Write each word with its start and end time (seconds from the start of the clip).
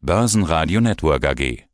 Börsenradio 0.00 0.80
Network 0.80 1.26
AG. 1.26 1.64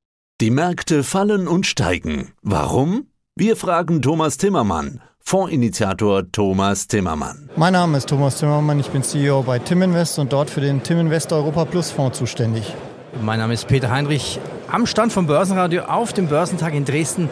Die 0.40 0.50
Märkte 0.50 1.04
fallen 1.04 1.46
und 1.46 1.66
steigen. 1.66 2.32
Warum? 2.40 3.08
Wir 3.36 3.54
fragen 3.54 4.00
Thomas 4.00 4.38
Timmermann, 4.38 5.02
Fondsinitiator 5.20 6.32
Thomas 6.32 6.88
Timmermann. 6.88 7.50
Mein 7.54 7.74
Name 7.74 7.98
ist 7.98 8.08
Thomas 8.08 8.38
Timmermann, 8.38 8.80
ich 8.80 8.88
bin 8.88 9.02
CEO 9.02 9.42
bei 9.42 9.58
Timinvest 9.58 10.18
und 10.18 10.32
dort 10.32 10.48
für 10.48 10.62
den 10.62 10.82
Timinvest 10.82 11.34
Europa 11.34 11.66
Plus 11.66 11.90
Fonds 11.90 12.18
zuständig. 12.18 12.74
Mein 13.20 13.40
Name 13.40 13.52
ist 13.52 13.68
Peter 13.68 13.90
Heinrich, 13.90 14.40
am 14.72 14.86
Stand 14.86 15.12
vom 15.12 15.26
Börsenradio 15.26 15.82
auf 15.82 16.14
dem 16.14 16.28
Börsentag 16.28 16.72
in 16.72 16.86
Dresden. 16.86 17.28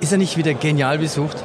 Ist 0.00 0.12
er 0.12 0.18
nicht 0.18 0.36
wieder 0.36 0.52
genial 0.52 0.98
besucht? 0.98 1.42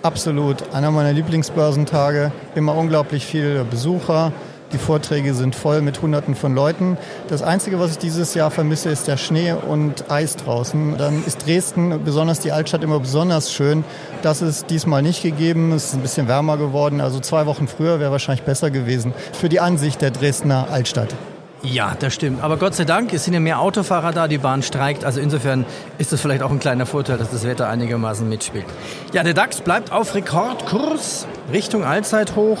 Absolut, 0.00 0.72
einer 0.72 0.90
meiner 0.90 1.12
Lieblingsbörsentage, 1.12 2.32
immer 2.54 2.74
unglaublich 2.74 3.26
viele 3.26 3.64
Besucher, 3.64 4.32
die 4.72 4.78
Vorträge 4.78 5.34
sind 5.34 5.56
voll 5.56 5.82
mit 5.82 6.00
Hunderten 6.00 6.34
von 6.34 6.54
Leuten. 6.54 6.96
Das 7.28 7.42
Einzige, 7.42 7.80
was 7.80 7.92
ich 7.92 7.98
dieses 7.98 8.34
Jahr 8.34 8.50
vermisse, 8.50 8.90
ist 8.90 9.08
der 9.08 9.16
Schnee 9.16 9.52
und 9.52 10.10
Eis 10.10 10.36
draußen. 10.36 10.96
Dann 10.96 11.24
ist 11.26 11.46
Dresden, 11.46 12.04
besonders 12.04 12.40
die 12.40 12.52
Altstadt, 12.52 12.84
immer 12.84 13.00
besonders 13.00 13.52
schön. 13.52 13.84
Das 14.22 14.42
ist 14.42 14.70
diesmal 14.70 15.02
nicht 15.02 15.22
gegeben. 15.22 15.72
Es 15.72 15.86
ist 15.86 15.94
ein 15.94 16.02
bisschen 16.02 16.28
wärmer 16.28 16.56
geworden. 16.56 17.00
Also 17.00 17.18
zwei 17.20 17.46
Wochen 17.46 17.66
früher 17.66 18.00
wäre 18.00 18.12
wahrscheinlich 18.12 18.44
besser 18.44 18.70
gewesen 18.70 19.12
für 19.32 19.48
die 19.48 19.60
Ansicht 19.60 20.02
der 20.02 20.12
Dresdner 20.12 20.68
Altstadt. 20.70 21.14
Ja, 21.62 21.94
das 21.98 22.14
stimmt. 22.14 22.42
Aber 22.42 22.56
Gott 22.56 22.74
sei 22.74 22.84
Dank, 22.84 23.12
es 23.12 23.24
sind 23.24 23.34
ja 23.34 23.40
mehr 23.40 23.60
Autofahrer 23.60 24.12
da, 24.12 24.28
die 24.28 24.38
Bahn 24.38 24.62
streikt. 24.62 25.04
Also 25.04 25.20
insofern 25.20 25.66
ist 25.98 26.10
das 26.12 26.20
vielleicht 26.20 26.42
auch 26.42 26.50
ein 26.50 26.58
kleiner 26.58 26.86
Vorteil, 26.86 27.18
dass 27.18 27.30
das 27.30 27.44
Wetter 27.44 27.68
einigermaßen 27.68 28.26
mitspielt. 28.26 28.64
Ja, 29.12 29.22
der 29.22 29.34
DAX 29.34 29.60
bleibt 29.60 29.92
auf 29.92 30.14
Rekordkurs 30.14 31.26
Richtung 31.52 31.84
Allzeithoch. 31.84 32.58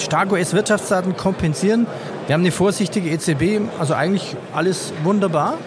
Starke 0.00 0.34
US-Wirtschaftsdaten 0.34 1.16
kompensieren. 1.16 1.86
Wir 2.26 2.34
haben 2.34 2.42
eine 2.42 2.52
vorsichtige 2.52 3.10
EZB, 3.10 3.60
also 3.78 3.94
eigentlich 3.94 4.36
alles 4.52 4.92
wunderbar. 5.04 5.58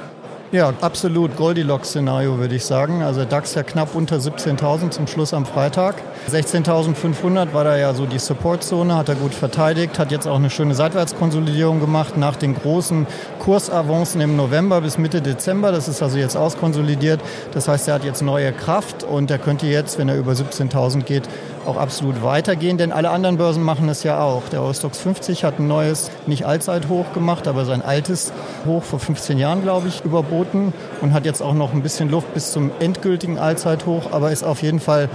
Ja, 0.53 0.71
absolut 0.81 1.35
Goldilocks-Szenario, 1.35 2.37
würde 2.37 2.53
ich 2.53 2.63
sagen. 2.63 3.01
Also 3.01 3.25
DAX 3.25 3.55
ja 3.55 3.63
knapp 3.63 3.95
unter 3.95 4.17
17.000 4.17 4.91
zum 4.91 5.07
Schluss 5.07 5.33
am 5.33 5.47
Freitag. 5.47 5.95
16.500 6.31 7.53
war 7.53 7.63
da 7.63 7.75
ja 7.75 7.95
so 7.95 8.05
die 8.05 8.19
Supportzone, 8.19 8.95
hat 8.95 9.09
er 9.09 9.15
gut 9.15 9.33
verteidigt, 9.33 9.97
hat 9.97 10.11
jetzt 10.11 10.27
auch 10.27 10.35
eine 10.35 10.51
schöne 10.51 10.75
Seitwärtskonsolidierung 10.75 11.79
gemacht 11.79 12.17
nach 12.17 12.35
den 12.35 12.53
großen 12.53 13.07
Kursavancen 13.39 14.21
im 14.21 14.35
November 14.35 14.81
bis 14.81 14.99
Mitte 14.99 15.23
Dezember. 15.23 15.71
Das 15.71 15.87
ist 15.87 16.03
also 16.03 16.19
jetzt 16.19 16.37
auskonsolidiert. 16.37 17.19
Das 17.55 17.67
heißt, 17.67 17.87
er 17.87 17.95
hat 17.95 18.03
jetzt 18.03 18.21
neue 18.21 18.53
Kraft 18.53 19.03
und 19.03 19.31
er 19.31 19.39
könnte 19.39 19.65
jetzt, 19.65 19.97
wenn 19.97 20.07
er 20.07 20.17
über 20.17 20.33
17.000 20.33 21.01
geht, 21.01 21.23
auch 21.65 21.77
absolut 21.77 22.23
weitergehen, 22.23 22.77
denn 22.77 22.91
alle 22.91 23.09
anderen 23.09 23.37
Börsen 23.37 23.63
machen 23.63 23.89
es 23.89 24.03
ja 24.03 24.21
auch. 24.21 24.43
Der 24.51 24.61
Eurostox 24.61 24.99
50 24.99 25.43
hat 25.43 25.59
ein 25.59 25.67
neues, 25.67 26.11
nicht 26.27 26.45
Allzeithoch 26.45 27.13
gemacht, 27.13 27.47
aber 27.47 27.65
sein 27.65 27.81
altes 27.81 28.33
Hoch 28.65 28.83
vor 28.83 28.99
15 28.99 29.37
Jahren, 29.37 29.61
glaube 29.61 29.87
ich, 29.87 30.03
überboten 30.03 30.73
und 31.01 31.13
hat 31.13 31.25
jetzt 31.25 31.41
auch 31.41 31.53
noch 31.53 31.73
ein 31.73 31.81
bisschen 31.81 32.09
Luft 32.09 32.33
bis 32.33 32.51
zum 32.51 32.71
endgültigen 32.79 33.39
Allzeithoch, 33.39 34.11
aber 34.11 34.31
ist 34.31 34.43
auf 34.43 34.61
jeden 34.61 34.79
Fall 34.79 35.09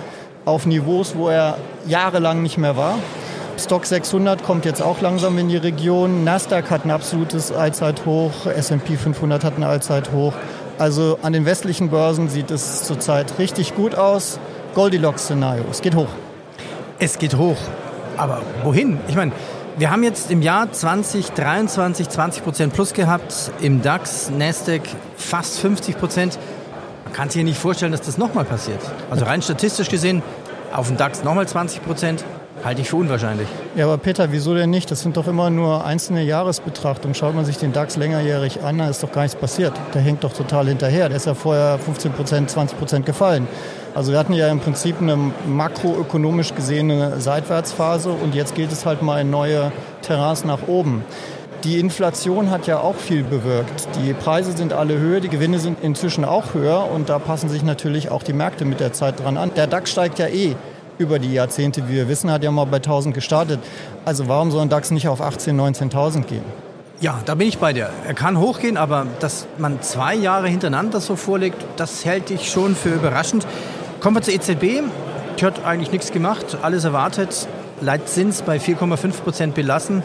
auf 0.45 0.67
Niveaus, 0.67 1.15
wo 1.17 1.29
er 1.29 1.59
jahrelang 1.87 2.43
nicht 2.43 2.59
mehr 2.59 2.77
war. 2.77 2.99
Stock 3.59 3.87
600 3.87 4.45
kommt 4.45 4.65
jetzt 4.65 4.81
auch 4.81 5.01
langsam 5.01 5.37
in 5.39 5.49
die 5.49 5.57
Region. 5.57 6.23
Nasdaq 6.25 6.71
hat 6.71 6.85
ein 6.85 6.91
absolutes 6.91 7.51
Allzeithoch. 7.51 8.47
S&P 8.47 8.97
500 8.97 9.43
hat 9.43 9.59
ein 9.59 9.65
Allzeithoch. 9.65 10.33
Also 10.79 11.19
an 11.23 11.33
den 11.33 11.45
westlichen 11.45 11.91
Börsen 11.91 12.29
sieht 12.29 12.53
es 12.53 12.85
zurzeit 12.85 13.39
richtig 13.39 13.75
gut 13.75 13.97
aus. 13.97 14.39
Goldilocks-Szenario. 14.75 15.65
Es 15.71 15.83
geht 15.83 15.97
hoch. 15.97 16.09
Es 17.01 17.19
geht 17.19 17.37
hoch. 17.37 17.57
Aber 18.17 18.43
wohin? 18.65 18.99
Ich 19.07 19.15
meine, 19.15 19.31
wir 19.77 19.93
haben 19.93 20.03
jetzt 20.03 20.33
im 20.33 20.43
Jahr 20.43 20.73
2023 20.73 22.09
20 22.09 22.43
Prozent 22.43 22.73
plus 22.73 22.93
gehabt, 22.93 23.53
im 23.61 23.83
DAX, 23.83 24.31
Nasdaq 24.31 24.83
fast 25.17 25.61
50 25.61 25.97
Prozent. 25.97 26.39
Man 27.05 27.13
kann 27.13 27.29
sich 27.29 27.37
hier 27.37 27.45
nicht 27.45 27.59
vorstellen, 27.59 27.93
dass 27.93 28.01
das 28.01 28.19
nochmal 28.19 28.45
passiert. 28.45 28.81
Also 29.11 29.25
rein 29.27 29.43
statistisch 29.43 29.89
gesehen, 29.89 30.23
auf 30.73 30.89
dem 30.89 30.97
DAX 30.97 31.23
nochmal 31.23 31.47
20 31.47 31.85
Prozent, 31.85 32.25
Halte 32.65 32.81
ich 32.81 32.91
für 32.91 32.97
unwahrscheinlich. 32.97 33.47
Ja, 33.77 33.85
aber 33.85 33.99
Peter, 33.99 34.33
wieso 34.33 34.55
denn 34.55 34.71
nicht? 34.71 34.91
Das 34.91 35.01
sind 35.01 35.17
doch 35.17 35.29
immer 35.29 35.49
nur 35.49 35.85
einzelne 35.85 36.25
Jahresbetrachtungen. 36.25 37.15
Schaut 37.15 37.35
man 37.35 37.45
sich 37.45 37.57
den 37.57 37.73
DAX 37.73 37.97
längerjährig 37.97 38.63
an, 38.63 38.79
da 38.79 38.89
ist 38.89 39.03
doch 39.03 39.13
gar 39.13 39.23
nichts 39.23 39.39
passiert. 39.39 39.75
Der 39.95 40.03
hängt 40.03 40.25
doch 40.25 40.33
total 40.33 40.67
hinterher. 40.67 41.09
Der 41.09 41.17
ist 41.17 41.27
ja 41.27 41.35
vorher 41.35 41.79
15 41.79 42.13
Prozent, 42.13 42.51
20 42.51 42.79
Prozent 42.79 43.07
gefallen. 43.07 43.47
Also 43.99 44.13
wir 44.13 44.21
hatten 44.21 44.33
ja 44.33 44.47
im 44.47 44.61
Prinzip 44.61 45.03
eine 45.03 45.17
makroökonomisch 45.49 46.55
gesehene 46.55 47.21
Seitwärtsphase 47.21 48.11
und 48.11 48.33
jetzt 48.33 48.55
gilt 48.55 48.71
es 48.71 48.87
halt 48.87 49.03
mal 49.03 49.21
in 49.23 49.31
neue 49.31 49.73
Terrains 50.03 50.45
nach 50.45 50.69
oben. 50.69 51.03
Die 51.65 51.81
Inflation 51.81 52.53
hat 52.53 52.69
ja 52.69 52.79
auch 52.79 52.95
viel 52.95 53.25
bewirkt. 53.25 53.89
Die 54.01 54.13
Preise 54.13 54.53
sind 54.53 54.73
alle 54.73 55.01
höher, 55.01 55.19
die 55.19 55.29
Gewinne 55.29 55.59
sind 55.59 55.83
inzwischen 55.83 56.25
auch 56.25 56.55
höher 56.55 56.89
und 56.89 57.09
da 57.09 57.19
passen 57.19 57.49
sich 57.49 57.65
natürlich 57.65 58.09
auch 58.13 58.23
die 58.23 58.35
Märkte 58.35 58.65
mit 58.65 58.79
der 58.79 58.93
Zeit 58.93 59.19
dran 59.19 59.37
an. 59.37 59.51
Der 59.57 59.67
DAX 59.67 59.91
steigt 59.91 60.21
ja 60.21 60.29
eh 60.29 60.55
über 60.99 61.19
die 61.19 61.33
Jahrzehnte, 61.33 61.89
wie 61.89 61.95
wir 61.95 62.09
wissen, 62.09 62.31
hat 62.31 62.45
ja 62.45 62.53
mal 62.53 62.67
bei 62.67 62.77
1000 62.77 63.17
gestartet. 63.17 63.59
Also 64.05 64.29
warum 64.29 64.53
soll 64.53 64.63
ein 64.63 64.69
DAX 64.69 64.93
nicht 64.93 65.09
auf 65.09 65.21
18.000, 65.21 65.91
19.000 65.91 66.23
gehen? 66.23 66.45
Ja, 67.01 67.21
da 67.25 67.37
bin 67.37 67.47
ich 67.47 67.59
bei 67.59 67.73
dir. 67.73 67.91
Er 68.07 68.15
kann 68.15 68.39
hochgehen, 68.39 68.77
aber 68.77 69.07
dass 69.21 69.47
man 69.57 69.83
zwei 69.83 70.15
Jahre 70.15 70.49
hintereinander 70.49 71.01
so 71.01 71.15
vorlegt, 71.15 71.65
das 71.77 72.05
hält 72.05 72.31
ich 72.31 72.51
schon 72.51 72.75
für 72.75 72.89
überraschend. 72.89 73.47
Kommen 74.01 74.17
wir 74.17 74.23
zur 74.23 74.35
EZB. 74.35 74.85
Die 75.41 75.45
hat 75.45 75.65
eigentlich 75.65 75.91
nichts 75.91 76.13
gemacht, 76.13 76.59
alles 76.63 76.85
erwartet. 76.85 77.49
Leitzins 77.81 78.43
bei 78.43 78.59
4,5 78.59 79.23
Prozent 79.23 79.55
belassen. 79.57 80.05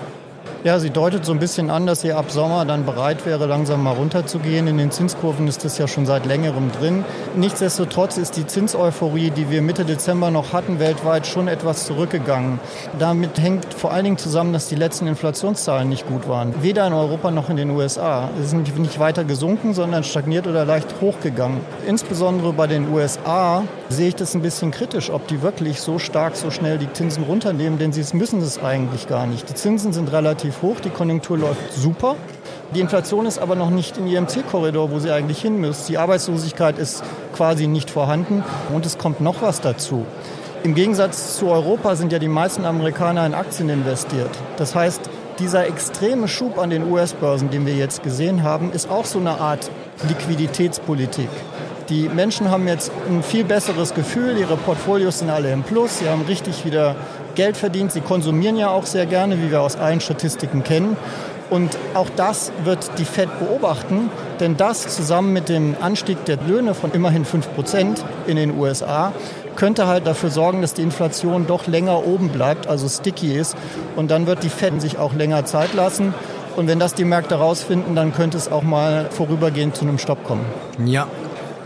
Ja, 0.63 0.79
sie 0.79 0.91
deutet 0.91 1.25
so 1.25 1.33
ein 1.33 1.39
bisschen 1.39 1.69
an, 1.69 1.85
dass 1.85 1.99
sie 1.99 2.13
ab 2.13 2.31
Sommer 2.31 2.63
dann 2.63 2.85
bereit 2.85 3.25
wäre, 3.25 3.47
langsam 3.47 3.83
mal 3.83 3.95
runterzugehen. 3.95 4.65
In 4.67 4.77
den 4.77 4.91
Zinskurven 4.91 5.45
ist 5.49 5.65
das 5.65 5.77
ja 5.77 5.89
schon 5.89 6.05
seit 6.05 6.25
längerem 6.25 6.71
drin. 6.71 7.03
Nichtsdestotrotz 7.35 8.15
ist 8.15 8.37
die 8.37 8.47
Zinseuphorie, 8.47 9.29
die 9.29 9.49
wir 9.49 9.61
Mitte 9.61 9.83
Dezember 9.83 10.31
noch 10.31 10.53
hatten, 10.53 10.79
weltweit 10.79 11.27
schon 11.27 11.49
etwas 11.49 11.85
zurückgegangen. 11.85 12.61
Damit 12.97 13.39
hängt 13.39 13.73
vor 13.73 13.91
allen 13.91 14.05
Dingen 14.05 14.17
zusammen, 14.17 14.53
dass 14.53 14.69
die 14.69 14.75
letzten 14.75 15.05
Inflationszahlen 15.05 15.89
nicht 15.89 16.07
gut 16.07 16.29
waren. 16.29 16.53
Weder 16.63 16.87
in 16.87 16.93
Europa 16.93 17.29
noch 17.29 17.49
in 17.49 17.57
den 17.57 17.69
USA. 17.71 18.29
Es 18.41 18.51
sind 18.51 18.79
nicht 18.79 18.99
weiter 18.99 19.25
gesunken, 19.25 19.73
sondern 19.73 20.05
stagniert 20.05 20.47
oder 20.47 20.63
leicht 20.63 21.01
hochgegangen. 21.01 21.59
Insbesondere 21.85 22.53
bei 22.53 22.67
den 22.67 22.89
USA 22.89 23.63
sehe 23.89 24.07
ich 24.07 24.15
das 24.15 24.33
ein 24.33 24.41
bisschen 24.41 24.71
kritisch, 24.71 25.09
ob 25.09 25.27
die 25.27 25.41
wirklich 25.41 25.81
so 25.81 25.99
stark, 25.99 26.37
so 26.37 26.51
schnell 26.51 26.77
die 26.77 26.91
Zinsen 26.93 27.25
runternehmen, 27.25 27.79
denn 27.79 27.91
sie 27.91 28.05
müssen 28.15 28.41
es 28.41 28.63
eigentlich 28.63 29.09
gar 29.09 29.27
nicht. 29.27 29.49
Die 29.49 29.55
Zinsen 29.55 29.91
sind 29.91 30.09
relativ 30.13 30.52
relativ 30.53 30.61
hoch, 30.61 30.79
die 30.79 30.89
Konjunktur 30.89 31.37
läuft 31.37 31.73
super. 31.73 32.15
Die 32.75 32.79
Inflation 32.79 33.25
ist 33.25 33.39
aber 33.39 33.55
noch 33.55 33.69
nicht 33.69 33.97
in 33.97 34.07
ihrem 34.07 34.27
Zielkorridor, 34.27 34.91
wo 34.91 34.99
sie 34.99 35.11
eigentlich 35.11 35.41
hin 35.41 35.61
muss. 35.61 35.85
Die 35.85 35.97
Arbeitslosigkeit 35.97 36.79
ist 36.79 37.03
quasi 37.35 37.67
nicht 37.67 37.89
vorhanden 37.89 38.43
und 38.73 38.85
es 38.85 38.97
kommt 38.97 39.21
noch 39.21 39.41
was 39.41 39.61
dazu. 39.61 40.05
Im 40.63 40.75
Gegensatz 40.75 41.37
zu 41.37 41.49
Europa 41.49 41.95
sind 41.95 42.11
ja 42.11 42.19
die 42.19 42.29
meisten 42.29 42.65
Amerikaner 42.65 43.25
in 43.25 43.33
Aktien 43.33 43.69
investiert. 43.69 44.31
Das 44.57 44.75
heißt, 44.75 45.01
dieser 45.39 45.67
extreme 45.67 46.27
Schub 46.27 46.57
an 46.57 46.69
den 46.69 46.89
US-Börsen, 46.89 47.49
den 47.49 47.65
wir 47.65 47.75
jetzt 47.75 48.01
gesehen 48.01 48.43
haben, 48.43 48.71
ist 48.71 48.89
auch 48.89 49.05
so 49.05 49.19
eine 49.19 49.39
Art 49.39 49.69
Liquiditätspolitik. 50.07 51.29
Die 51.93 52.09
Menschen 52.09 52.49
haben 52.49 52.67
jetzt 52.67 52.91
ein 53.07 53.21
viel 53.21 53.43
besseres 53.43 53.93
Gefühl, 53.93 54.35
ihre 54.39 54.57
Portfolios 54.57 55.19
sind 55.19 55.29
alle 55.29 55.51
im 55.51 55.61
Plus, 55.61 55.99
sie 55.99 56.09
haben 56.09 56.23
richtig 56.23 56.65
wieder 56.65 56.95
Geld 57.35 57.55
verdient, 57.55 57.91
sie 57.91 58.01
konsumieren 58.01 58.57
ja 58.57 58.69
auch 58.69 58.87
sehr 58.87 59.05
gerne, 59.05 59.39
wie 59.43 59.51
wir 59.51 59.61
aus 59.61 59.75
allen 59.75 60.01
Statistiken 60.01 60.63
kennen. 60.63 60.97
Und 61.51 61.77
auch 61.93 62.07
das 62.15 62.51
wird 62.63 62.97
die 62.97 63.05
Fed 63.05 63.29
beobachten, 63.37 64.09
denn 64.39 64.57
das 64.57 64.87
zusammen 64.87 65.33
mit 65.33 65.49
dem 65.49 65.75
Anstieg 65.81 66.25
der 66.25 66.37
Löhne 66.37 66.73
von 66.73 66.91
immerhin 66.93 67.25
5 67.25 67.53
Prozent 67.53 68.03
in 68.25 68.37
den 68.37 68.57
USA 68.57 69.11
könnte 69.55 69.85
halt 69.85 70.07
dafür 70.07 70.31
sorgen, 70.31 70.63
dass 70.63 70.73
die 70.73 70.81
Inflation 70.81 71.45
doch 71.45 71.67
länger 71.67 72.07
oben 72.07 72.29
bleibt, 72.29 72.65
also 72.65 72.89
sticky 72.89 73.37
ist. 73.37 73.55
Und 73.95 74.09
dann 74.09 74.25
wird 74.25 74.41
die 74.41 74.49
Fed 74.49 74.81
sich 74.81 74.97
auch 74.97 75.13
länger 75.13 75.45
Zeit 75.45 75.75
lassen. 75.75 76.15
Und 76.55 76.67
wenn 76.67 76.79
das 76.79 76.95
die 76.95 77.05
Märkte 77.05 77.35
rausfinden, 77.35 77.95
dann 77.95 78.13
könnte 78.13 78.37
es 78.37 78.51
auch 78.51 78.63
mal 78.63 79.07
vorübergehend 79.11 79.75
zu 79.75 79.85
einem 79.85 79.99
Stopp 79.99 80.23
kommen. 80.23 80.45
Ja, 80.85 81.07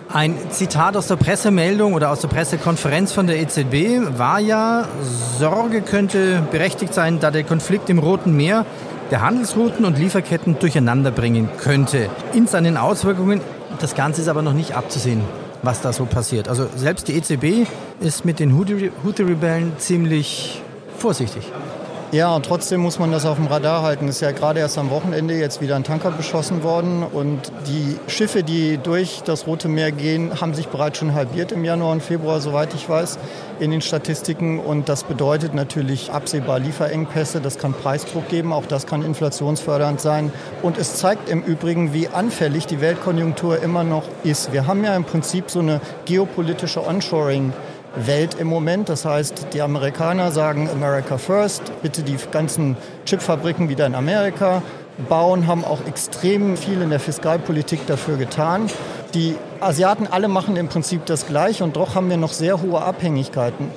ein 0.09 0.36
Zitat 0.51 0.95
aus 0.95 1.07
der 1.07 1.18
Pressemeldung 1.18 1.94
oder 1.94 2.12
aus 2.12 2.21
der 2.21 2.30
Pressekonferenz 2.30 3.12
von 3.12 3.27
der 3.27 3.39
EZB 3.39 4.18
war 4.18 4.39
ja, 4.39 4.88
Sorge 5.38 5.81
könnte 5.81 6.42
berechtigt 6.50 6.94
sein, 6.94 7.19
da 7.19 7.31
der 7.31 7.44
Konflikt 7.44 7.89
im 7.89 8.00
Roten 8.00 8.36
Meer 8.36 8.65
der 9.12 9.21
Handelsrouten 9.21 9.86
und 9.86 9.98
Lieferketten 9.98 10.59
durcheinander 10.59 11.12
bringen 11.12 11.50
könnte. 11.57 12.09
In 12.33 12.48
seinen 12.48 12.77
Auswirkungen, 12.77 13.42
das 13.80 13.95
Ganze 13.95 14.21
ist 14.21 14.27
aber 14.27 14.42
noch 14.42 14.54
nicht 14.54 14.75
abzusehen, 14.75 15.21
was 15.62 15.81
da 15.81 15.94
so 15.94 16.06
passiert. 16.06 16.48
Also 16.48 16.68
selbst 16.75 17.07
die 17.07 17.13
EZB 17.13 17.69
ist 18.00 18.25
mit 18.25 18.39
den 18.39 18.57
Houthi-Rebellen 18.57 19.74
ziemlich 19.77 20.62
vorsichtig. 20.98 21.51
Ja, 22.13 22.33
und 22.33 22.45
trotzdem 22.45 22.80
muss 22.80 23.00
man 23.00 23.12
das 23.12 23.25
auf 23.25 23.36
dem 23.36 23.48
Radar 23.48 23.81
halten. 23.81 24.07
Es 24.07 24.15
ist 24.15 24.21
ja 24.21 24.31
gerade 24.31 24.62
erst 24.62 24.77
am 24.77 24.89
Wochenende 24.92 25.33
jetzt 25.33 25.59
wieder 25.59 25.75
ein 25.75 25.83
Tanker 25.83 26.09
beschossen 26.12 26.63
worden 26.63 27.04
und 27.04 27.51
die 27.68 27.98
Schiffe, 28.09 28.44
die 28.44 28.77
durch 28.77 29.24
das 29.25 29.45
Rote 29.45 29.68
Meer 29.68 29.92
gehen, 29.92 30.39
haben 30.39 30.54
sich 30.54 30.69
bereits 30.69 31.00
schon 31.00 31.13
halbiert 31.13 31.51
im 31.51 31.65
Januar 31.65 31.92
und 31.92 32.01
Februar, 32.01 32.39
soweit 32.39 32.74
ich 32.74 32.88
weiß, 32.88 33.19
in 33.59 33.71
den 33.71 33.81
Statistiken. 33.81 34.57
Und 34.57 34.88
das 34.88 35.04
bedeutet 35.04 35.54
natürlich 35.54 36.09
absehbar 36.09 36.59
Lieferengpässe. 36.59 37.42
Das 37.42 37.57
kann 37.57 37.74
Preisdruck 37.74 38.30
geben, 38.30 38.54
auch 38.54 38.65
das 38.65 38.88
kann 38.88 39.04
inflationsfördernd 39.04 40.00
sein. 40.00 40.31
Und 40.62 40.77
es 40.77 40.95
zeigt 40.95 41.27
im 41.27 41.42
Übrigen, 41.44 41.94
wie 41.94 42.07
anfällig 42.07 42.68
die 42.68 42.80
Weltkonjunktur 42.80 43.62
immer 43.62 43.83
noch 43.83 44.04
ist. 44.24 44.54
Wir 44.54 44.65
haben 44.65 44.81
ja 44.86 44.95
im 44.95 45.04
Prinzip 45.04 45.51
so 45.51 45.59
eine 45.59 45.81
geopolitische 46.06 46.88
Onshoring- 46.88 47.51
Welt 47.95 48.36
im 48.39 48.48
Moment. 48.48 48.89
Das 48.89 49.06
heißt, 49.06 49.48
die 49.54 49.62
Amerikaner 49.62 50.31
sagen 50.31 50.69
America 50.69 51.18
First, 51.18 51.63
bitte 51.81 52.04
die 52.04 52.18
ganzen 52.31 52.78
Chipfabriken 53.06 53.69
wieder 53.69 53.86
in 53.86 53.95
Amerika 53.95 54.62
bauen, 55.10 55.48
haben 55.48 55.63
auch 55.63 55.86
extrem 55.86 56.57
viel 56.57 56.81
in 56.81 56.89
der 56.89 57.00
Fiskalpolitik 57.00 57.86
dafür 57.88 58.18
getan. 58.18 58.69
Die 59.13 59.36
Asiaten 59.60 60.07
alle 60.07 60.28
machen 60.28 60.56
im 60.57 60.68
Prinzip 60.68 61.06
das 61.06 61.28
Gleiche 61.28 61.63
und 61.63 61.75
doch 61.75 61.95
haben 61.95 62.10
wir 62.10 62.18
noch 62.18 62.34
sehr 62.34 62.62
hohe 62.62 62.81
Abhängigkeiten. 62.81 63.69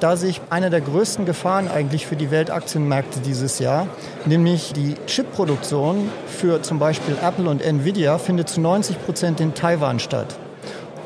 Da 0.00 0.16
sehe 0.16 0.30
ich 0.30 0.40
eine 0.50 0.70
der 0.70 0.80
größten 0.80 1.26
Gefahren 1.26 1.68
eigentlich 1.68 2.06
für 2.06 2.16
die 2.16 2.30
Weltaktienmärkte 2.30 3.20
dieses 3.20 3.58
Jahr, 3.58 3.86
nämlich 4.24 4.72
die 4.72 4.94
Chipproduktion 5.06 6.08
für 6.26 6.62
zum 6.62 6.78
Beispiel 6.78 7.16
Apple 7.22 7.48
und 7.48 7.62
Nvidia 7.62 8.18
findet 8.18 8.48
zu 8.48 8.60
90 8.60 9.04
Prozent 9.04 9.40
in 9.40 9.54
Taiwan 9.54 9.98
statt. 9.98 10.36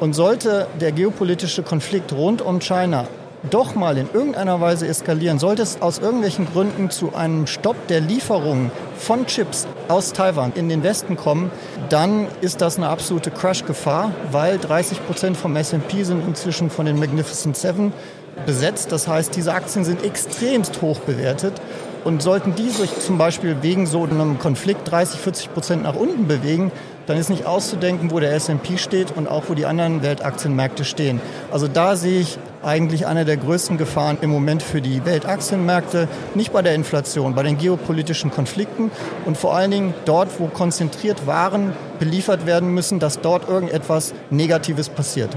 Und 0.03 0.15
sollte 0.15 0.67
der 0.81 0.91
geopolitische 0.91 1.63
Konflikt 1.63 2.13
rund 2.13 2.43
um 2.43 2.59
China 2.59 3.07
doch 3.53 3.77
mal 3.77 3.97
in 3.97 4.09
irgendeiner 4.13 4.61
Weise 4.61 4.89
eskalieren, 4.89 5.39
sollte 5.39 5.63
es 5.63 5.81
aus 5.81 6.01
irgendwelchen 6.01 6.49
Gründen 6.53 6.91
zu 6.91 7.15
einem 7.15 7.47
Stopp 7.47 7.77
der 7.87 8.01
Lieferungen 8.01 8.73
von 8.97 9.27
Chips 9.27 9.69
aus 9.87 10.13
Taiwan 10.13 10.55
in 10.57 10.69
den 10.69 10.83
Westen 10.83 11.15
kommen, 11.17 11.53
dann 11.89 12.27
ist 12.41 12.63
das 12.63 12.79
eine 12.79 12.89
absolute 12.89 13.31
Crash-Gefahr, 13.31 14.11
weil 14.33 14.59
30 14.59 15.07
Prozent 15.07 15.37
vom 15.37 15.55
S&P 15.55 16.03
sind 16.03 16.27
inzwischen 16.27 16.69
von 16.69 16.87
den 16.87 16.99
Magnificent 16.99 17.57
Seven 17.57 17.93
besetzt. 18.45 18.91
Das 18.91 19.07
heißt, 19.07 19.37
diese 19.37 19.55
Aktien 19.55 19.85
sind 19.85 20.03
extremst 20.03 20.83
hoch 20.83 20.99
bewertet. 20.99 21.53
Und 22.05 22.21
sollten 22.21 22.57
die 22.57 22.69
sich 22.69 22.99
zum 22.99 23.17
Beispiel 23.17 23.59
wegen 23.63 23.87
so 23.87 24.03
einem 24.03 24.41
Konflikt 24.41 24.91
30, 24.91 25.21
40 25.21 25.55
Prozent 25.55 25.83
nach 25.85 25.95
unten 25.95 26.27
bewegen, 26.27 26.73
dann 27.07 27.17
ist 27.17 27.31
nicht 27.31 27.47
auszudenken, 27.47 28.11
wo 28.11 28.21
der 28.21 28.33
S&P 28.35 28.79
steht 28.79 29.17
und 29.17 29.29
auch 29.29 29.45
wo 29.49 29.55
die 29.55 29.67
anderen 29.67 30.03
Weltaktienmärkte 30.03 30.85
stehen. 30.85 31.21
Also 31.51 31.69
da 31.69 31.97
sehe 31.97 32.21
ich 32.21 32.39
eigentlich 32.63 33.07
eine 33.07 33.25
der 33.25 33.37
größten 33.37 33.77
Gefahren 33.77 34.19
im 34.21 34.31
Moment 34.31 34.63
für 34.63 34.81
die 34.81 35.05
Weltaktienmärkte, 35.05 36.09
nicht 36.35 36.53
bei 36.53 36.63
der 36.63 36.75
Inflation, 36.75 37.35
bei 37.35 37.43
den 37.43 37.59
geopolitischen 37.59 38.31
Konflikten 38.31 38.91
und 39.25 39.37
vor 39.37 39.55
allen 39.55 39.71
Dingen 39.71 39.95
dort, 40.05 40.29
wo 40.39 40.47
konzentriert 40.47 41.27
Waren 41.27 41.73
beliefert 41.99 42.47
werden 42.47 42.73
müssen, 42.73 42.99
dass 42.99 43.21
dort 43.21 43.49
irgendetwas 43.49 44.15
Negatives 44.31 44.89
passiert. 44.89 45.31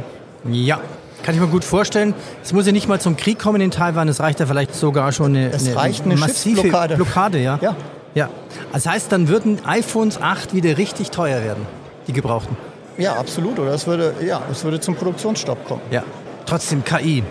Ja, 0.50 0.80
kann 1.24 1.34
ich 1.34 1.42
mir 1.42 1.48
gut 1.48 1.64
vorstellen. 1.64 2.14
Es 2.44 2.54
muss 2.54 2.68
ja 2.68 2.72
nicht 2.72 2.88
mal 2.88 3.02
zum 3.02 3.18
Krieg 3.18 3.40
kommen 3.40 3.60
in 3.60 3.72
Taiwan, 3.72 4.08
es 4.08 4.20
reicht 4.20 4.40
ja 4.40 4.46
vielleicht 4.46 4.76
sogar 4.76 5.12
schon 5.12 5.36
eine, 5.36 5.52
es 5.52 5.76
reicht 5.76 6.06
eine 6.06 6.18
massive 6.18 6.62
Blockade. 6.62 6.96
Blockade 6.96 7.40
ja. 7.40 7.58
ja. 7.62 7.76
Ja. 8.16 8.30
Das 8.72 8.88
heißt, 8.88 9.12
dann 9.12 9.28
würden 9.28 9.60
iPhones 9.66 10.20
8 10.20 10.54
wieder 10.54 10.78
richtig 10.78 11.12
teuer 11.12 11.44
werden, 11.44 11.68
die 12.08 12.14
gebrauchten. 12.14 12.58
Ja, 12.98 13.16
absolut. 13.16 13.60
Oder 13.60 13.74
es 13.74 13.86
würde, 13.86 14.14
ja, 14.26 14.42
es 14.50 14.64
würde 14.64 14.80
zum 14.80 14.96
Produktionsstopp 14.96 15.68
kommen. 15.68 15.82
Ja. 15.92 16.04
Trotzdem 16.46 16.84
KI. 16.84 17.24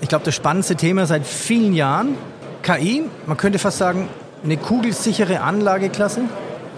Ich 0.00 0.08
glaube, 0.08 0.24
das 0.24 0.34
spannendste 0.34 0.76
Thema 0.76 1.04
seit 1.04 1.26
vielen 1.26 1.74
Jahren. 1.74 2.16
KI, 2.62 3.04
man 3.26 3.36
könnte 3.36 3.58
fast 3.58 3.78
sagen, 3.78 4.08
eine 4.42 4.56
kugelsichere 4.56 5.40
Anlageklasse. 5.42 6.22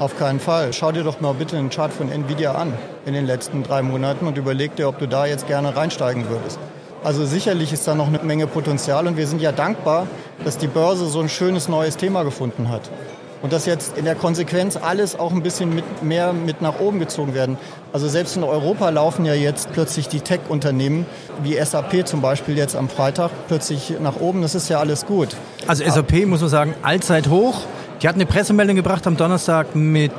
Auf 0.01 0.19
keinen 0.19 0.41
Fall. 0.41 0.73
Schau 0.73 0.91
dir 0.91 1.05
doch 1.05 1.21
mal 1.21 1.35
bitte 1.35 1.55
den 1.55 1.71
Chart 1.71 1.93
von 1.93 2.11
Nvidia 2.11 2.53
an 2.53 2.73
in 3.07 3.15
den 3.15 3.27
letzten 3.27 3.63
drei 3.63 3.83
Monaten 3.83 4.27
und 4.27 4.37
überleg 4.37 4.75
dir, 4.75 4.89
ob 4.89 4.99
du 4.99 5.07
da 5.07 5.27
jetzt 5.27 5.47
gerne 5.47 5.77
reinsteigen 5.77 6.29
würdest. 6.29 6.59
Also 7.05 7.25
sicherlich 7.25 7.73
ist 7.73 7.87
da 7.87 7.95
noch 7.95 8.09
eine 8.09 8.19
Menge 8.19 8.49
Potenzial 8.49 9.07
und 9.07 9.17
wir 9.17 9.27
sind 9.29 9.41
ja 9.41 9.53
dankbar, 9.53 10.09
dass 10.45 10.59
die 10.59 10.67
Börse 10.67 11.07
so 11.07 11.21
ein 11.21 11.29
schönes 11.29 11.69
neues 11.69 11.97
Thema 11.97 12.25
gefunden 12.25 12.69
hat 12.69 12.91
und 13.43 13.53
dass 13.53 13.67
jetzt 13.67 13.99
in 13.99 14.05
der 14.05 14.15
Konsequenz 14.15 14.77
alles 14.77 15.19
auch 15.19 15.33
ein 15.33 15.43
bisschen 15.43 15.75
mit, 15.75 16.03
mehr 16.03 16.33
mit 16.33 16.63
nach 16.63 16.81
oben 16.81 17.01
gezogen 17.01 17.35
werden. 17.35 17.59
Also 17.93 18.09
selbst 18.09 18.37
in 18.37 18.45
Europa 18.45 18.89
laufen 18.89 19.25
ja 19.25 19.35
jetzt 19.35 19.73
plötzlich 19.73 20.09
die 20.09 20.21
Tech-Unternehmen, 20.21 21.07
wie 21.43 21.63
SAP 21.63 22.07
zum 22.07 22.23
Beispiel 22.23 22.57
jetzt 22.57 22.77
am 22.77 22.89
Freitag, 22.89 23.31
plötzlich 23.49 23.95
nach 24.01 24.17
oben. 24.17 24.43
Das 24.43 24.55
ist 24.55 24.69
ja 24.69 24.79
alles 24.79 25.05
gut. 25.05 25.37
Also 25.67 25.85
SAP 25.85 26.27
muss 26.27 26.41
man 26.41 26.51
sagen, 26.51 26.75
allzeit 26.83 27.29
hoch. 27.29 27.63
Die 28.01 28.09
hat 28.09 28.15
eine 28.15 28.27
Pressemeldung 28.27 28.77
gebracht 28.77 29.07
am 29.07 29.17
Donnerstag 29.17 29.75
mit 29.75 30.13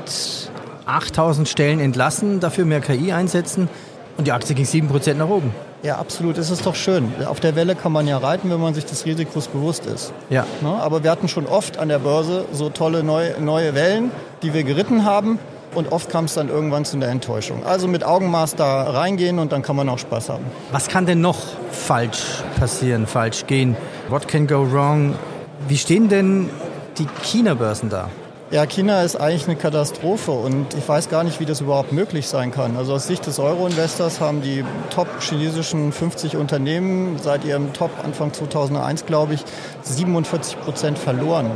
8000 0.86 1.48
Stellen 1.48 1.80
entlassen, 1.80 2.40
dafür 2.40 2.66
mehr 2.66 2.82
KI 2.82 3.14
einsetzen 3.14 3.70
und 4.18 4.28
die 4.28 4.32
Aktie 4.32 4.56
ging 4.56 4.66
7% 4.66 5.16
nach 5.16 5.30
oben. 5.30 5.54
Ja, 5.84 5.98
absolut. 5.98 6.38
Es 6.38 6.50
ist 6.50 6.66
doch 6.66 6.76
schön. 6.76 7.12
Auf 7.26 7.42
der 7.42 7.58
Welle 7.58 7.76
kann 7.76 7.92
man 7.92 8.08
ja 8.08 8.18
reiten, 8.18 8.50
wenn 8.50 8.62
man 8.62 8.74
sich 8.74 8.86
des 8.86 9.06
Risikos 9.06 9.50
bewusst 9.50 9.86
ist. 9.86 10.14
Ja. 10.30 10.46
Ne? 10.62 10.70
Aber 10.70 11.04
wir 11.04 11.12
hatten 11.12 11.28
schon 11.28 11.46
oft 11.46 11.78
an 11.78 11.90
der 11.90 12.00
Börse 12.00 12.46
so 12.54 12.70
tolle 12.70 13.04
neue, 13.04 13.40
neue 13.42 13.76
Wellen, 13.76 14.10
die 14.44 14.54
wir 14.54 14.64
geritten 14.64 15.04
haben. 15.04 15.40
Und 15.76 15.92
oft 15.92 16.10
kam 16.10 16.26
es 16.26 16.36
dann 16.36 16.48
irgendwann 16.48 16.86
zu 16.86 16.96
einer 16.96 17.08
Enttäuschung. 17.08 17.66
Also 17.66 17.90
mit 17.90 18.06
Augenmaß 18.06 18.56
da 18.56 18.84
reingehen 18.84 19.40
und 19.40 19.52
dann 19.52 19.62
kann 19.62 19.76
man 19.76 19.90
auch 19.90 19.98
Spaß 19.98 20.30
haben. 20.30 20.46
Was 20.72 20.88
kann 20.88 21.06
denn 21.06 21.20
noch 21.20 21.40
falsch 21.72 22.44
passieren, 22.58 23.06
falsch 23.06 23.46
gehen? 23.48 23.76
What 24.08 24.28
can 24.30 24.48
go 24.48 24.66
wrong? 24.72 25.16
Wie 25.68 25.78
stehen 25.78 26.08
denn 26.08 26.50
die 26.98 27.08
China-Börsen 27.24 27.90
da? 27.90 28.10
Ja, 28.54 28.68
China 28.68 29.02
ist 29.02 29.16
eigentlich 29.16 29.48
eine 29.48 29.56
Katastrophe 29.56 30.30
und 30.30 30.76
ich 30.76 30.88
weiß 30.88 31.10
gar 31.10 31.24
nicht, 31.24 31.40
wie 31.40 31.46
das 31.46 31.60
überhaupt 31.60 31.92
möglich 31.92 32.28
sein 32.28 32.52
kann. 32.52 32.78
Also 32.78 32.94
aus 32.94 33.08
Sicht 33.08 33.26
des 33.26 33.40
Euro-Investors 33.40 34.22
haben 34.22 34.44
die 34.44 34.64
top 34.92 35.08
chinesischen 35.22 35.92
50 35.92 36.38
Unternehmen 36.38 37.18
seit 37.18 37.46
ihrem 37.46 37.74
Top 37.74 37.90
Anfang 38.04 38.32
2001, 38.32 39.08
glaube 39.08 39.34
ich, 39.34 39.44
47 39.82 40.62
Prozent 40.62 41.00
verloren. 41.00 41.50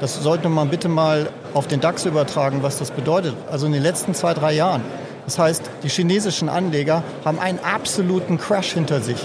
Das 0.00 0.22
sollte 0.22 0.48
man 0.48 0.68
bitte 0.68 0.88
mal 0.88 1.28
auf 1.54 1.66
den 1.66 1.80
DAX 1.80 2.04
übertragen, 2.04 2.62
was 2.62 2.78
das 2.78 2.92
bedeutet. 2.92 3.34
Also 3.50 3.66
in 3.66 3.72
den 3.72 3.82
letzten 3.82 4.14
zwei, 4.14 4.32
drei 4.32 4.52
Jahren. 4.52 4.82
Das 5.24 5.40
heißt, 5.40 5.68
die 5.82 5.88
chinesischen 5.88 6.48
Anleger 6.48 7.02
haben 7.24 7.40
einen 7.40 7.58
absoluten 7.58 8.38
Crash 8.38 8.74
hinter 8.74 9.00
sich. 9.00 9.18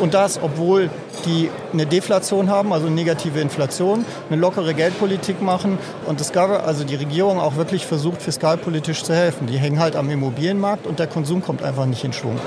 Und 0.00 0.14
das, 0.14 0.40
obwohl 0.42 0.90
die 1.26 1.50
eine 1.72 1.86
Deflation 1.86 2.50
haben, 2.50 2.72
also 2.72 2.88
negative 2.88 3.40
Inflation, 3.40 4.04
eine 4.30 4.40
lockere 4.40 4.74
Geldpolitik 4.74 5.40
machen 5.40 5.78
und 6.06 6.20
das 6.20 6.32
also 6.36 6.84
die 6.84 6.94
Regierung 6.94 7.38
auch 7.38 7.56
wirklich 7.56 7.86
versucht, 7.86 8.22
fiskalpolitisch 8.22 9.04
zu 9.04 9.14
helfen. 9.14 9.46
Die 9.46 9.58
hängen 9.58 9.78
halt 9.78 9.96
am 9.96 10.10
Immobilienmarkt 10.10 10.86
und 10.86 10.98
der 10.98 11.06
Konsum 11.06 11.42
kommt 11.42 11.62
einfach 11.62 11.86
nicht 11.86 12.02
in 12.04 12.12
Schwung. 12.12 12.38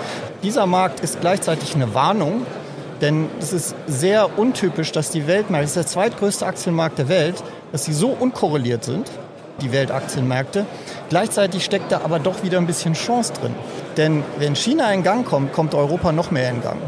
Dieser 0.44 0.66
Markt 0.66 1.00
ist 1.00 1.22
gleichzeitig 1.22 1.76
eine 1.76 1.94
Warnung, 1.94 2.46
denn 3.02 3.30
es 3.40 3.54
ist 3.54 3.76
sehr 3.88 4.38
untypisch, 4.38 4.92
dass 4.92 5.12
die 5.12 5.28
Weltmärkte, 5.28 5.64
das 5.64 5.72
ist 5.72 5.76
der 5.76 5.88
zweitgrößte 5.88 6.46
Aktienmarkt 6.46 6.98
der 6.98 7.10
Welt, 7.10 7.36
dass 7.72 7.86
sie 7.86 7.94
so 7.94 8.10
unkorreliert 8.10 8.84
sind, 8.84 9.10
die 9.62 9.72
Weltaktienmärkte. 9.72 10.66
Gleichzeitig 11.10 11.64
steckt 11.64 11.92
da 11.92 12.02
aber 12.04 12.20
doch 12.20 12.44
wieder 12.44 12.58
ein 12.58 12.68
bisschen 12.68 12.94
Chance 12.94 13.34
drin. 13.40 13.54
Denn 13.98 14.24
wenn 14.38 14.56
China 14.56 14.92
in 14.92 15.04
Gang 15.04 15.26
kommt, 15.26 15.54
kommt 15.54 15.76
Europa 15.76 16.12
noch 16.12 16.32
mehr 16.32 16.50
in 16.50 16.62
Gang. 16.62 16.80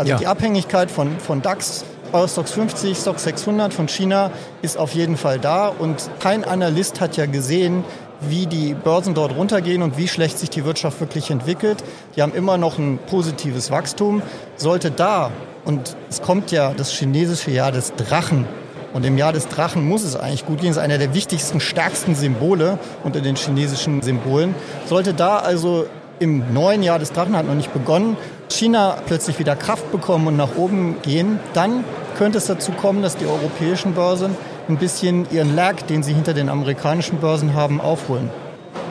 Also 0.00 0.12
ja. 0.12 0.18
die 0.18 0.26
Abhängigkeit 0.26 0.90
von, 0.90 1.18
von 1.18 1.42
DAX, 1.42 1.84
Eurostox 2.12 2.52
50, 2.52 2.96
Stock 2.96 3.18
600 3.18 3.74
von 3.74 3.86
China 3.86 4.30
ist 4.62 4.78
auf 4.78 4.94
jeden 4.94 5.18
Fall 5.18 5.38
da. 5.38 5.68
Und 5.68 6.08
kein 6.20 6.42
Analyst 6.42 7.02
hat 7.02 7.18
ja 7.18 7.26
gesehen, 7.26 7.84
wie 8.22 8.46
die 8.46 8.72
Börsen 8.72 9.12
dort 9.12 9.36
runtergehen 9.36 9.82
und 9.82 9.98
wie 9.98 10.08
schlecht 10.08 10.38
sich 10.38 10.48
die 10.48 10.64
Wirtschaft 10.64 11.00
wirklich 11.00 11.30
entwickelt. 11.30 11.84
Die 12.16 12.22
haben 12.22 12.32
immer 12.32 12.56
noch 12.56 12.78
ein 12.78 12.98
positives 13.10 13.70
Wachstum. 13.70 14.22
Sollte 14.56 14.90
da, 14.90 15.30
und 15.66 15.94
es 16.08 16.22
kommt 16.22 16.50
ja 16.50 16.72
das 16.72 16.92
chinesische 16.92 17.50
Jahr 17.50 17.70
des 17.70 17.92
Drachen, 17.94 18.46
und 18.92 19.04
im 19.04 19.18
Jahr 19.18 19.32
des 19.32 19.46
Drachen 19.46 19.86
muss 19.86 20.02
es 20.02 20.16
eigentlich 20.16 20.46
gut 20.46 20.60
gehen. 20.60 20.70
Das 20.70 20.78
ist 20.78 20.82
einer 20.82 20.98
der 20.98 21.14
wichtigsten, 21.14 21.60
stärksten 21.60 22.16
Symbole 22.16 22.76
unter 23.04 23.20
den 23.20 23.36
chinesischen 23.36 24.02
Symbolen. 24.02 24.54
Sollte 24.86 25.14
da 25.14 25.36
also 25.36 25.86
im 26.18 26.52
neuen 26.52 26.82
Jahr 26.82 26.98
des 26.98 27.12
Drachen 27.12 27.36
hat 27.36 27.46
noch 27.46 27.54
nicht 27.54 27.72
begonnen, 27.72 28.16
China 28.50 28.98
plötzlich 29.06 29.38
wieder 29.38 29.56
Kraft 29.56 29.90
bekommen 29.92 30.26
und 30.26 30.36
nach 30.36 30.56
oben 30.56 31.00
gehen, 31.02 31.38
dann 31.54 31.84
könnte 32.16 32.38
es 32.38 32.46
dazu 32.46 32.72
kommen, 32.72 33.02
dass 33.02 33.16
die 33.16 33.26
europäischen 33.26 33.94
Börsen 33.94 34.36
ein 34.68 34.76
bisschen 34.76 35.26
ihren 35.30 35.56
Lag, 35.56 35.82
den 35.82 36.02
sie 36.02 36.12
hinter 36.12 36.34
den 36.34 36.48
amerikanischen 36.48 37.18
Börsen 37.18 37.54
haben, 37.54 37.80
aufholen. 37.80 38.30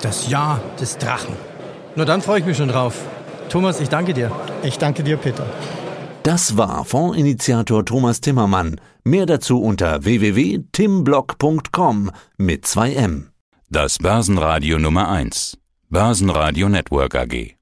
Das 0.01 0.29
Jahr 0.29 0.61
des 0.79 0.97
Drachen. 0.97 1.35
Nur 1.95 2.05
dann 2.05 2.21
freue 2.21 2.39
ich 2.39 2.45
mich 2.45 2.55
schon 2.57 2.69
drauf. 2.69 2.95
Thomas, 3.49 3.79
ich 3.79 3.89
danke 3.89 4.13
dir. 4.13 4.31
Ich 4.63 4.77
danke 4.77 5.03
dir, 5.03 5.17
Peter. 5.17 5.45
Das 6.23 6.57
war 6.57 6.85
Fondsinitiator 6.85 7.85
Thomas 7.85 8.21
Timmermann. 8.21 8.79
Mehr 9.03 9.25
dazu 9.25 9.61
unter 9.61 10.03
www.timblock.com 10.03 12.11
mit 12.37 12.65
2M. 12.65 13.25
Das 13.69 13.97
Börsenradio 13.99 14.79
Nummer 14.79 15.09
1. 15.09 15.57
Börsenradio 15.89 16.69
Network 16.69 17.15
AG. 17.15 17.58